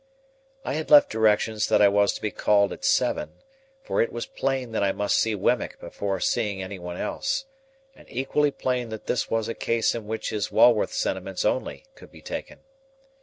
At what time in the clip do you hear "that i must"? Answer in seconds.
4.71-5.15